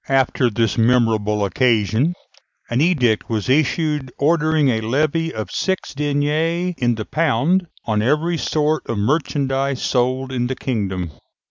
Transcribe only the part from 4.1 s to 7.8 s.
ordering a levy of six deniers in the pound